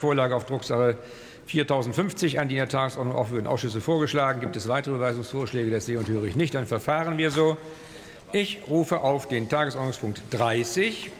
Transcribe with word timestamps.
Vorlage 0.00 0.36
auf 0.36 0.46
Drucksache 0.46 0.96
4050 1.46 2.38
an 2.38 2.46
die 2.46 2.54
in 2.54 2.58
der 2.60 2.68
Tagesordnung 2.68 3.16
aufführenden 3.16 3.52
Ausschüsse 3.52 3.80
vorgeschlagen. 3.80 4.40
Gibt 4.40 4.54
es 4.54 4.68
weitere 4.68 5.00
Weisungsvorschläge? 5.00 5.72
Das 5.72 5.86
sehe 5.86 5.98
und 5.98 6.06
höre 6.06 6.22
ich 6.22 6.36
nicht. 6.36 6.54
Dann 6.54 6.68
verfahren 6.68 7.18
wir 7.18 7.32
so. 7.32 7.56
Ich 8.30 8.60
rufe 8.68 9.00
auf 9.00 9.26
den 9.26 9.48
Tagesordnungspunkt 9.48 10.22
30 10.30 11.10